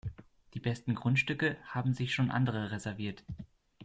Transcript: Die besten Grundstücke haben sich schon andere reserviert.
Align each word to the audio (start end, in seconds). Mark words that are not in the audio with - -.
Die 0.55 0.59
besten 0.59 0.95
Grundstücke 0.95 1.57
haben 1.63 1.93
sich 1.93 2.11
schon 2.15 2.31
andere 2.31 2.71
reserviert. 2.71 3.23